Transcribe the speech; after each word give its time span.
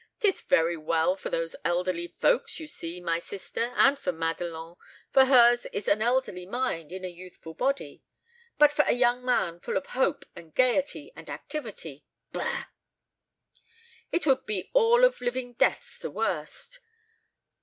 'Tis 0.19 0.41
very 0.41 0.75
well 0.75 1.15
for 1.15 1.29
those 1.29 1.55
elderly 1.63 2.07
folks, 2.07 2.59
you 2.59 2.65
see, 2.65 2.99
my 2.99 3.19
sister, 3.19 3.71
and 3.75 3.99
for 3.99 4.11
Madelon 4.11 4.75
for 5.11 5.25
hers 5.25 5.67
is 5.67 5.87
an 5.87 6.01
elderly 6.01 6.43
mind 6.47 6.91
in 6.91 7.05
a 7.05 7.07
youthful 7.07 7.53
body; 7.53 8.01
but 8.57 8.73
for 8.73 8.81
a 8.87 8.93
young 8.95 9.23
man 9.23 9.59
full 9.59 9.77
of 9.77 9.85
hope 9.85 10.25
and 10.35 10.55
gaiety 10.55 11.13
and 11.15 11.29
activity 11.29 12.03
bah! 12.31 12.63
It 14.11 14.25
would 14.25 14.47
be 14.47 14.61
of 14.61 14.65
all 14.73 15.01
living 15.19 15.53
deaths 15.53 15.99
the 15.99 16.09
worst. 16.09 16.79